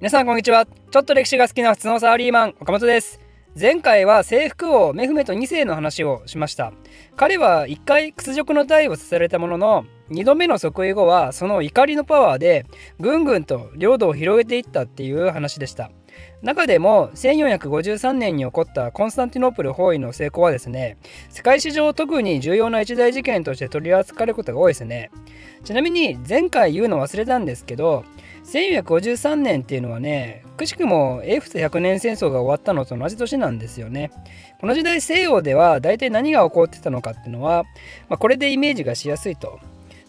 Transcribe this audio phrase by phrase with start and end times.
[0.00, 0.64] 皆さんこんにちは。
[0.64, 3.18] ちょっと歴史が好きな普通のサラリーマン岡本です。
[3.58, 6.72] 前回は征服王メフメト2世の話をしました。
[7.16, 12.64] 彼は1回屈辱の体をさせられたものの2度目の即位後はその怒りのパワーで
[13.00, 15.90] ぐんぐんと領土を広げていったっていう話でした。
[16.42, 20.96] 中でも1453年に起こったコンスタンティノープル包囲の成功はですね
[21.30, 25.10] 世界史上特に重要な一大事件として取り扱われることが多いですね。
[25.64, 28.04] ちなみに前回言うの忘れたんですけど
[28.44, 34.10] 1453年っていうのはねくしくも英仏100年戦争が終わったのと同じ年なんですよね。
[34.60, 37.64] この時代西洋では大体何が起こってたのかっていうのは、
[38.08, 39.60] まあ、これでイメージがしやすいと。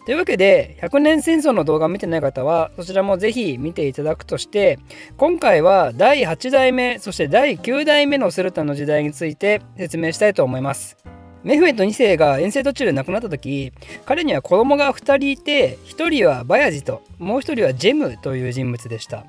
[0.06, 4.78] というわけで100年戦争の動画を見てない方はそちらもぜひ見ていただくとして
[5.16, 10.96] 今回は第8代目そして第9代目のスルタの時代について説明したいと思います。
[11.42, 13.72] メフメト2世が遠征途中で亡くなった時
[14.04, 19.24] 彼には子供が2人いて1人はバヤジともう1人はジェムという人物でした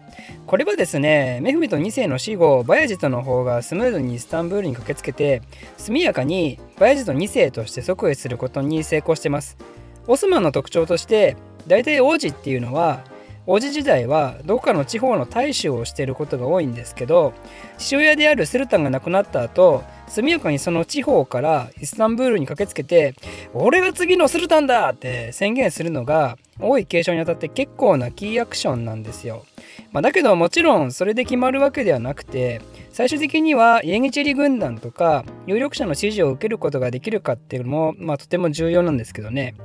[0.45, 5.41] これはですねメフメト2世の死後バヤジトの方がスムーズにイスタンブールに駆けつけて
[5.77, 9.57] 速やかにバヤジト2世として即位することに成功してます
[10.07, 13.03] オスマンの特徴として大体王子っていうのは
[13.47, 17.33] 王子時代はどこかの地方の大衆をしていることが多いんですけど
[17.77, 23.15] 父親であるスルタンが亡くなった後速やかにその地方からイスタンブールに駆けつけて
[23.53, 29.43] 「俺が次のスルタンだ!」って宣言するのが王位継承にあたって結構なキーアクションなんですよ。
[29.91, 39.55] まあ、だけどもちろんそれで決まるわけではなくて最終的にはイエニチェリ軍団とか有力者の支持を受けることができるかっていうのも、まあ、とても重要なんですけどね。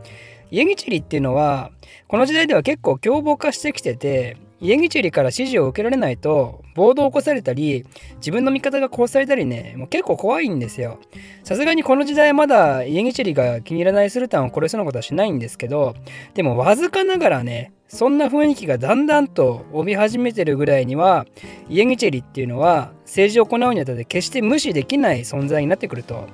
[0.51, 1.73] イエニチェリっていうのは
[2.07, 7.85] この時代では結構凶暴化してきてて家ギチェリから指示を受けられないと暴動を起こされたり
[8.17, 10.99] 自分の味方が殺されたりねもう結構怖いんですよ。
[11.45, 15.95] さすがにこの時代まだ家ギチェリが気に入らないスルタンを殺すようなことはしないんですけど
[16.35, 21.27] でもわずかながらねそんな雰囲気がだんだんと帯び始めてるぐらいには
[21.69, 26.27] イエギチェリっていうのは政治を行うにあたって決して無視できない存在になってくると。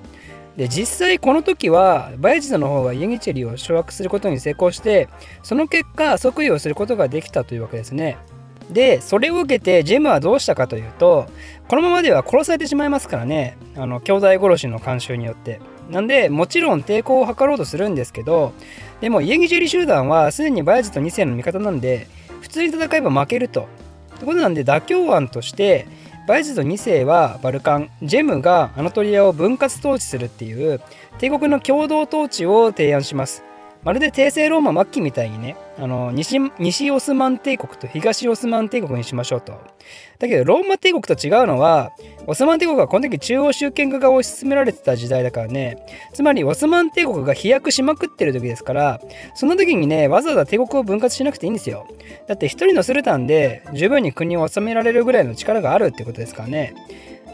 [0.56, 5.08] で実際この時はバヤジトの方がイエギチェリを掌握することに成功して
[5.42, 8.18] その結果即位をすることができたというわけですね。
[8.70, 11.27] でそれを受けてジェムはどうしたかというと
[11.68, 15.61] このままでは殺されてしまいますからねあの兄弟殺しの慣習によって。
[15.91, 18.52] なんでもちろん抵抗を図ろうとするんですけど
[19.01, 22.07] でもイェニチェリ集団はすでにバヤジト2世の味方なんで
[22.41, 23.68] 普通に戦えば負けると。
[24.17, 25.86] ってことなんで妥協案として
[26.27, 30.81] バヤジド2世はバルカンジェムがアナトリアを分割統治するっていう
[31.19, 33.45] 帝国の共同統治を提案します。
[33.85, 39.53] まるで帝政ローマ末期みたいにねあの西西オスマン帝国と東オスマン帝国にしましょうと。
[40.20, 41.91] だけどローマ帝国と違うのは
[42.29, 49.01] オスマン帝国はこの時中央集権化が推し進められてた時代だからねつまりオスマン帝国が飛躍しまくってる時ですから
[49.35, 51.89] その時にねわざわざ帝国を分割しなくていいんですよ。
[52.29, 56.75] だって一人のスルタンで十分に国を治められるぐらいの力があるってことですからね。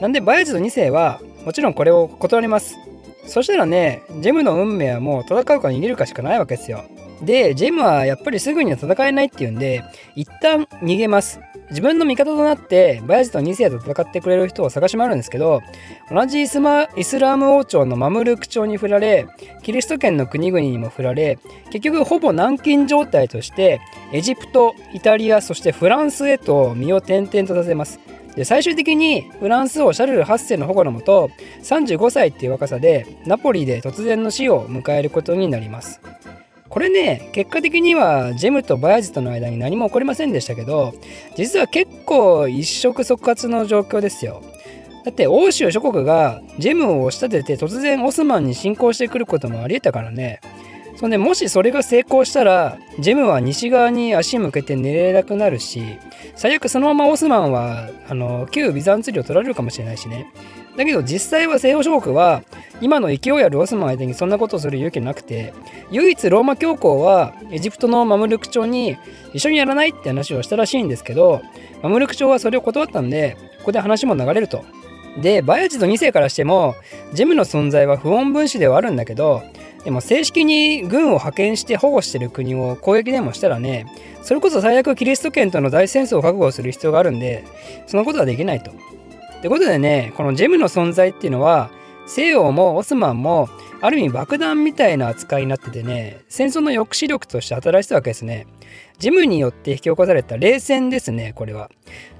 [0.00, 2.78] なんでバヤジド2世はもちろんこれを断ります。
[3.28, 6.84] そしたらね、ジェムの運命はもう戦うか逃げるかしかないわけですよ。
[7.22, 9.84] で、ジェムはやっぱりすぐには戦えないっていうんで、
[10.16, 11.40] 一旦逃げます。
[11.70, 15.62] 自分の味方となってバヤジと2世と戦ってくれる人を探し回るんですけど
[16.10, 19.26] 同じイスマイスラーム王朝のマムルク朝に振られ
[19.62, 21.38] キリスト圏の国々にも振られ
[21.70, 23.80] 結局ほぼ軟禁状態として
[24.12, 28.00] エジプトイタリアそしてフランスへと身を転々とさせます
[28.36, 31.30] で最終的にフランス王シャルル8世の保護のもと
[31.62, 36.00] 35歳っていう若さでナポリで突然の死を迎えることになります。
[36.68, 40.94] これね結果的にはジェムとバヤジとの間に何も起こりませんでしたけど
[41.34, 44.42] 実は結構一触即発の状況ですよ。
[45.04, 50.40] だって欧州諸国がジェムを押し立てて突然オスマンに侵攻してくることもありえたからね。
[50.98, 55.96] そんでもしそれが成功したらジェムは西側に足向けて寝れなくなるし
[56.34, 60.26] 最悪そのままオスマンはあの旧ビザンツ領取られるかもしれないしね
[60.76, 62.42] だけど実際は西洋諸国は
[62.80, 65.54] 今の勢いあるオスマン相手にそんなことをする勇気なくて
[65.92, 68.96] 唯一ローマ教皇はエジプトのマムルク朝に
[69.32, 71.42] 一緒にやらないって話をしたらしいんですけど
[71.80, 74.64] マムルク朝はそれを断ったんでここで話も流れると。
[75.20, 76.76] でバヤジド2世からしても
[77.12, 79.42] ジェムの存在は不穏分子ではあるんだけど
[79.84, 83.86] でも正式に軍を派遣して保護してる国を攻撃でもしたらね
[84.22, 87.44] それこそ最悪キリスト圏との大戦争を覚悟する必要があるんで
[87.86, 88.70] そのことはできないと。
[88.70, 91.70] ってことでねこのジェムの存在っていうのは
[92.06, 93.48] 西洋もオスマンも
[93.80, 98.46] ある意味爆弾みたいな扱いになっててね戦争の抑止力として働いてたわけですね。
[98.98, 101.70] ジムによって引き起こされた冷戦ですね、これは。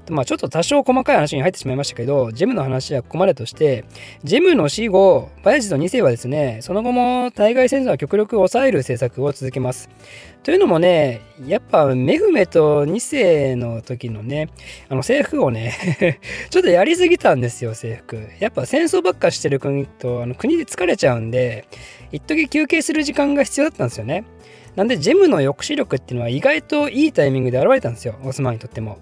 [0.09, 3.83] まあちょっと多少細かい話に入ってしまいましたけど、ジムの話はここまでとして、
[4.23, 9.89] ジムの死後、バヤジド2世はですね、その後も対外戦争は極力抑える政策を続けます。
[10.41, 14.47] というのもね、やっぱメフメト2世の時のね、
[14.87, 18.19] あの制服をね ちょっとやりすぎたんですよ、制服。
[18.39, 21.65] やっぱ戦争ばっかしてる国とあの国で疲れちゃうんで、
[22.11, 24.23] 一時休憩する時間が必要だったんですよね。
[24.75, 28.99] なんでジェムの抑止力っていうのは意外といいタイミングで現れたんですよ、オスマンにとっても。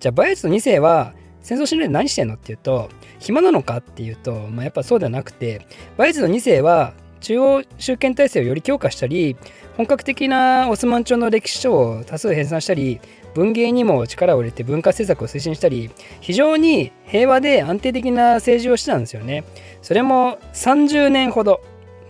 [0.00, 1.14] じゃあバイアスの2世は
[1.44, 5.66] 戦争しないで何してんのっていうと暇なのかっていうと、まあ、やっぱそうではなくて
[5.96, 9.36] バイアスの2世は中央集権体制をより強化したり
[9.76, 13.00] 本格的なオスマン朝の歴史書を多数編纂したり
[13.34, 15.90] 文芸にも力を入れて文化政策を推進したり
[16.20, 19.44] 非常に平和で安定的な政治をしてたんですよね。
[19.82, 21.60] それも30年ほど。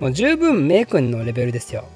[0.00, 1.88] もう十分名君のレベルですよ。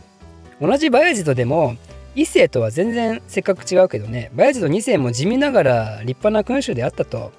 [0.60, 1.76] 同じバヤジドでも
[2.16, 4.30] 1世とは全然せっかく違うけどね。
[4.34, 7.32] バヤジド2世も地味ながら立派な君主であったと。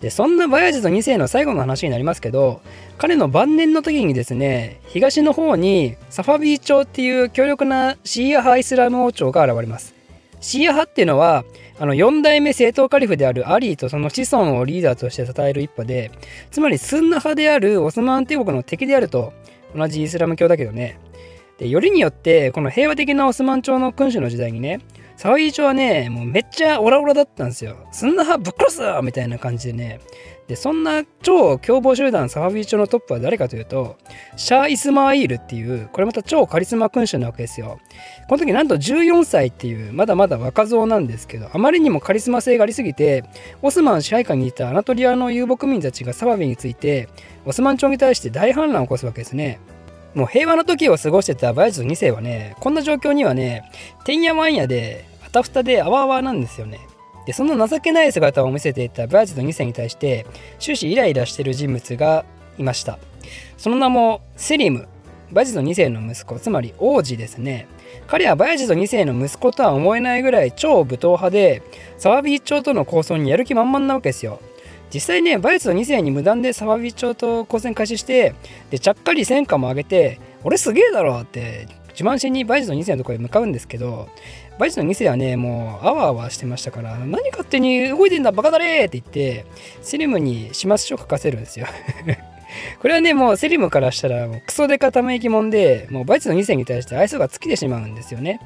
[0.00, 2.62] でそんなバヤジド2世の最後の話になりますけど
[2.96, 9.94] 彼の晩年の時にですね東の方にサファビー朝っていう強力なシーア派イスラム王朝が現れます。
[10.40, 11.44] シーア派っていうのは
[11.78, 16.10] あの4代目正統カリフであるアリーとその子孫をリーダーとして称える一派で
[16.50, 19.34] つまりスンナ派であるオスマン帝国の敵であると
[19.76, 20.98] 同じイスラム教だけどね。
[21.60, 24.80] でよりによってこの平和的なオスマン朝の君主の時代にね
[25.18, 27.76] サワイ朝はねもうめっちゃオラオラだったんですよ。
[27.92, 30.00] すんなはぶっ殺すみたいな感じでね。
[30.48, 33.98] でそんな超凶暴集団サファビー朝のトップは誰かというと
[34.36, 37.78] シャー・イスマーイールっていうこれまた超カリスマ君主なわけですよ。
[38.30, 43.24] この時なんと14歳っていうまだまだ若造なんですけどあまりにもカリスマ性がありすぎて
[43.60, 47.10] オスマン支配下にいたアナトリアの遊牧民たちがサファビについて
[47.44, 49.60] オスマン朝に対して大反乱を起こすわけですね。
[50.14, 53.70] もう平和の時を過ごしてたバヤジド2世はね、こんな状況にはね、
[54.04, 56.80] てんやわんやで、あたふたであわあわなんですよね。
[57.26, 60.26] で、その情けない姿を見せていたバヤジド2世に対して、
[60.58, 62.24] 終始イライラしている人物が
[62.58, 62.98] いました。
[63.56, 64.88] その名もセリム、
[65.30, 67.68] バヤジド2世の息子、つまり王子ですね。
[68.08, 71.62] 彼はバヤジド2世の息子とは思えないぐらい超武闘派で、
[71.98, 74.40] サワビー朝との構想にやる気満々なわけですよ。
[74.92, 78.34] 実際ねバイツの2世に無断でサワビ町と交戦開始して
[78.70, 84.08] でちゃっかり戦果も上げて俺すげえだろって自慢しにバイツの2世のところへ向かうんですけど
[84.58, 89.46] バイツの2世はねもうあわあわしてましたから何勝手に動いてんだバカだれって言って
[89.80, 91.66] セリムに始末書書かせるんですよ。
[92.82, 98.40] これはねもうセリムからしたらもうクソデカため息もんでもうバイツの2世に対して愛想が尽きてしまうんですよね。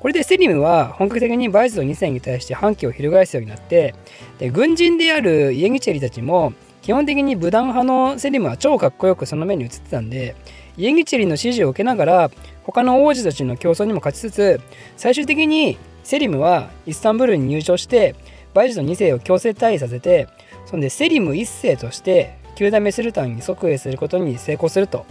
[0.00, 3.94] これでセリムは本格的にバイズド2世に対して反旗を翻すようになって
[4.38, 10.34] で軍人であるイエギチェリたちも基本的に武断派のセリムは超かっこよくその目に映ってたんで
[10.78, 12.30] イエギチェリの指示を受けながら
[12.64, 14.60] 他の王子たちの競争にも勝ちつつ
[14.96, 18.14] 最終的にセリムはイスタンブールに入場して
[18.54, 20.28] バイズド2世を強制退位させて
[20.64, 25.04] そんでセリム1世として9代目スルタンに即位することに成功すると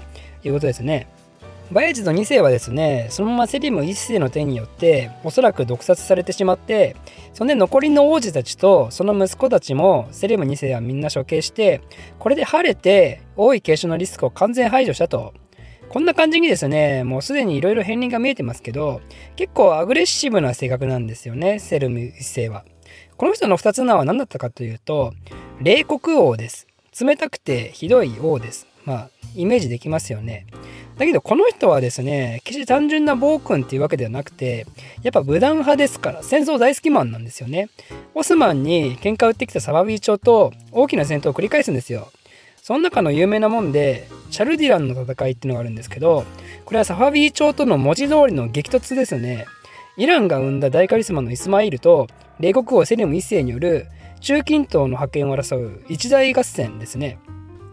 [0.44, 1.08] いうことですね。
[1.72, 6.96] バヤジド2世はですねそのままセリム1世の手によっておそらく毒殺されてしまって
[7.34, 11.82] そんで残りの王子たちとその息子たちもセリム2世はみんな処刑して
[12.18, 15.34] これで晴れて王位継承のリスクを完全排除したと。
[15.90, 19.02] こんな感じにですねもうすでにいろいろ片鱗が見えてますけど
[19.36, 22.64] 結構アグレッシブな性格なんですよねセルム1世は。
[23.18, 25.14] この人の2つ名は何だったかというと
[25.62, 26.68] 冷酷王です。
[27.00, 28.69] 冷たくてひどい王です。
[28.90, 30.48] まあイメージできますよね。
[30.98, 34.66] だけどこの人はですね決して単純な暴君っていうわけではなくて
[35.04, 37.70] やっぱ武断派ですから戦争大好きマンなんですよね。
[38.16, 42.12] オスマンに喧嘩売ってきたサバビー朝と大きな戦闘を繰り返すんですよ。
[42.64, 46.26] その中の有名なもんでチャルディランの戦いっていうのがあるんですけど
[46.66, 49.46] これはサファビー朝との文字通りの激突ですね。
[49.98, 52.08] イランが生んだ大カリスマのイスマイルと
[52.40, 53.88] 冷国王セレム1世による
[54.22, 57.20] 中近東の覇権を争う一大合戦ですね。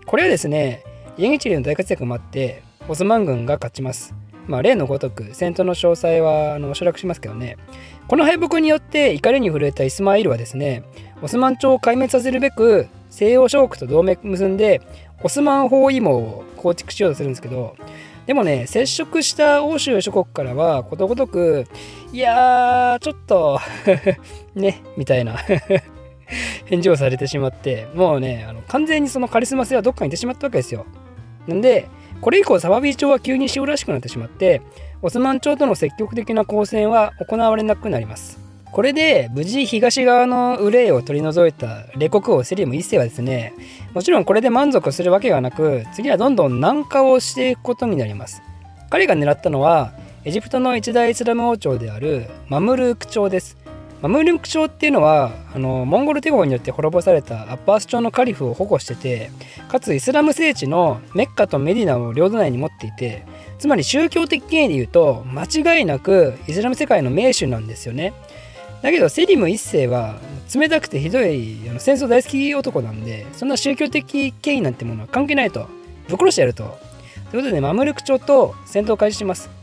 [0.04, 0.84] これはですね
[1.18, 4.14] イエゲチリの大活躍もあってオスマン軍が勝ちます。
[4.46, 7.56] まあ、例のごとく戦闘の詳細はあの省略しますけどね
[8.06, 10.84] この敗北によって怒りに震えたイスマイルはですね
[11.20, 14.80] オスマン朝を壊滅させるべく西洋諸国と同盟結んで
[15.22, 17.76] オスマン包囲網を構築しようとするんですけど
[18.26, 21.66] でもね接触した欧州諸国からはことごとく
[22.12, 23.58] いやーちょっと
[24.54, 25.36] ねみたいな
[26.66, 30.86] 返事をされてしまってもうねあの完全にそのカリスマ性はどっかに行ってしまったわけですよ
[31.46, 31.88] なんで
[32.20, 34.62] これ以降サバビー朝は急に塩らしくなってしまって
[35.02, 38.38] オスマン朝との積極的な交戦は行われなくなります。
[38.72, 43.54] これで無事東側の憂いを取り除いたレ国王セリム1世はですね
[43.94, 48.42] もちろんこれで満足するわけがなく次はどんどん南下をしていくことになります。
[48.90, 49.92] 彼が狙ったのは
[50.24, 53.56] エジプトの一大イスラム王朝であるマムルーク朝です。
[54.02, 59.30] マムルク朝っていうのはあのモンゴル帝国によって滅ぼされたアッバース朝のカリフを保護してて
[59.68, 63.24] かつイスラム聖地のメッカとメディナを領土内に持っていて
[63.58, 68.12] つまり宗教的権威で言うと間違いなくイスラム世界の名手なんですよね。
[68.82, 70.20] だけどセリム一世は
[70.54, 75.66] 冷たくてひどいあの戦争大好き男なんでそんな宗教的権威なんてものは関係ないと
[76.08, 76.78] ぶっ殺してやると。
[77.30, 79.55] ということでマムルク朝と戦闘を開始します。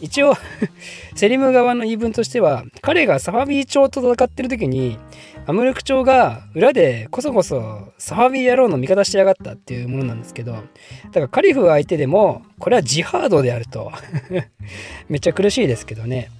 [0.00, 0.34] 一応
[1.14, 4.98] セリム側の言い分としては彼がサファビー朝と戦ってる時に
[5.46, 13.92] アムルク朝が裏でこそこそサファビー野郎の味方してやがったっていうものなんですけどだからカリフ相手でもこれはジハードであると。
[15.08, 16.30] めっちゃ苦しいですけどね。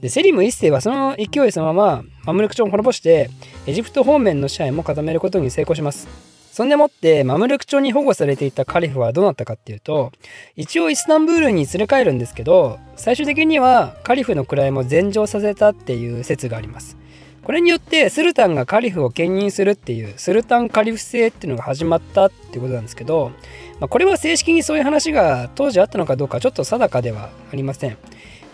[0.00, 3.30] でセリム一世はその勢いそのままマムルク朝を滅ぼして
[3.66, 6.35] エジプト方面の支配も固めることに成功します。
[6.56, 10.10] そんでもってマムルク朝に保護されていたカリフはどうなったかっていうと
[10.56, 16.96] 一応イスタンブールに連れ帰るんですけど最終的にはカリフの位も禅譲させたっていう説があります。
[17.44, 23.32] これによってスルタンがカリフを兼任するっていうスルタンカリフ制っていうのが始まったってことなんですけど、
[23.78, 27.98] まあ、これは正式にそういう話が当時あったのかどうかちょっと定かではありません。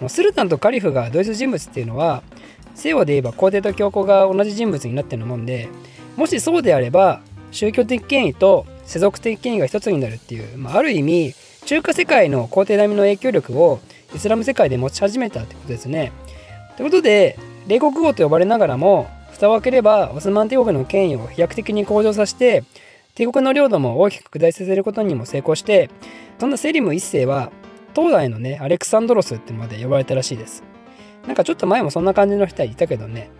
[0.08, 2.24] スルタンとカリフが同一人物っていうのは
[2.74, 5.68] 西洋で言えば皇帝と教皇が同じ人物になってるもんで
[6.16, 7.20] もしそうであれば
[7.52, 13.80] 宗教的権威と世俗的権威が一つになるっていう、まあ、ある意味中華世界の皇帝並みの影響力を
[14.14, 16.12] イスラム世界で持ち始めたってことですね。
[16.76, 22.64] ということで冷国王と呼ばれながらも蓋を開ければオスマン帝国の権威を飛躍的に向上させて
[23.14, 25.90] 帝国の領土も大きく拡大させることにも成功して
[26.38, 27.52] そんなセリム一世は
[27.94, 30.64] 東大のねアレクサンドロスってまで呼ばれたらしいです。
[31.26, 33.30] なんかちょっと前もそんな感じの人はいたけどね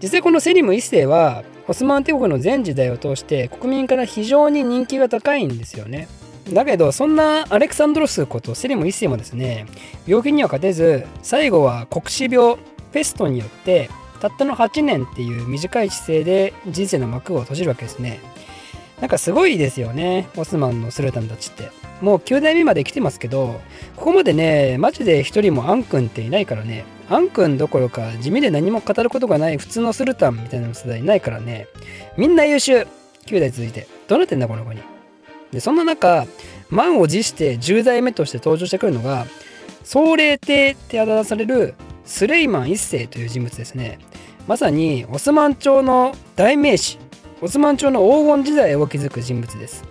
[0.00, 6.08] 実際このセリム一世はオスマン帝国の全時代を通して国民から非常に人気が高いんですよね。
[6.52, 9.66] だけどそんなアレクサンドロスことセリム一世もですね
[10.06, 12.56] 病気には勝てず最後は黒死病
[12.90, 13.90] ペストによって
[14.20, 18.20] たったの8年っていう短い姿勢で人生の幕を閉じるわけですね。
[19.00, 21.70] なんかすごいですよねオスマンのスルタンたちって。
[22.00, 23.60] もう9代目まで来てますけど
[23.96, 31.68] ここまでねマジで一人もアン君っていないからねアン君どころか地味で何も語ることがない普通のスルタンみたいな世代ないからね。
[32.16, 32.86] みんな優秀。
[33.26, 33.86] 9代続いて。
[34.08, 34.82] どうなってんだこの子に。
[35.52, 36.26] でそんな中
[36.68, 39.26] 満を持して10代目として登場してくるのが
[39.82, 41.74] 総霊帝ってあだ名される
[42.04, 43.98] スレイマン一世という人物ですね。
[44.46, 46.98] まさにオスマン朝の代名詞
[47.40, 49.84] オスマン朝の黄金時代を築く人物です。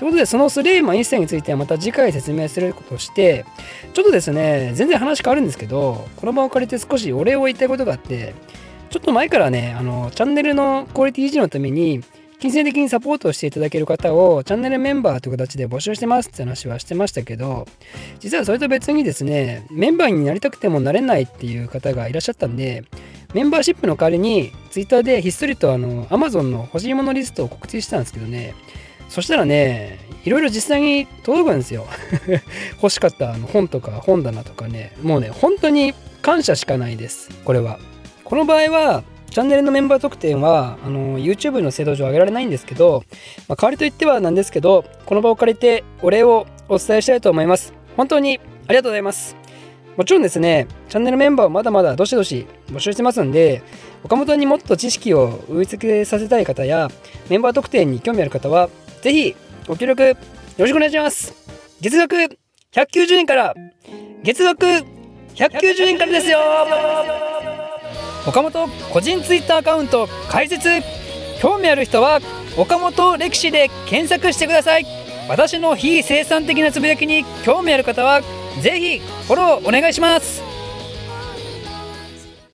[0.00, 3.44] ということで、そのスレイマン一世についてはまた次回説明することして、
[3.92, 8.34] ちょっとですね、全然話変わるんですけど、この場を借りて少しお礼を言いたいことがあって、
[8.88, 12.00] ちょっと前からね、あの、チャンネルのクオリティ維持のために、
[12.38, 17.66] 金銭的にサポートしていただける方をチャンネルメンバーという形で募集してますって話はしてましたけど、
[18.20, 22.84] 実はそれと別にですね、メンバーになりたくてもなれないっていう方がいらっしゃったんで、
[23.34, 28.54] メンバーシップの代わりに Twitter でひっそりとあの Amazon の欲しいものリストを告知したんですけどね、
[29.10, 31.86] そしたらね、いろいろ実際に届くんですよ。
[32.80, 37.28] 欲しかったあの本とか本棚とかね、もうね、本当に感謝しかないです。
[37.44, 37.80] これは。
[38.24, 43.04] この場合は、チャンネルのメンバー特典はあの YouTube の制度上上げられないんですけど、
[43.48, 47.74] まあ、代わりといってはなんですけど、この場を借りてお礼をお伝えしたいと思います。
[47.96, 48.38] 本当に
[48.68, 49.36] ありがとうございます。
[49.96, 53.62] もちろんですね、チャンネルメンバーはまだまだどしどし募集してますんで、
[54.04, 56.88] 岡本にもっと知識を植え付けさせたい方や、
[57.28, 58.70] メンバー特典に興味ある方は、
[59.02, 60.16] ぜひご協力よ
[60.58, 61.34] ろしくお願いします。
[61.80, 62.16] 月額
[62.72, 63.54] 190円から。
[64.22, 64.66] 月額
[65.34, 66.38] 190円からですよ。
[68.26, 70.68] 岡本個人ツイッターアカウント開設。
[71.40, 72.20] 興味ある人は
[72.58, 74.84] 岡本歴史で検索してください。
[75.28, 78.20] 私の非生産的なつぶやきに興味ある方は
[78.60, 80.49] ぜひフォローお願いします。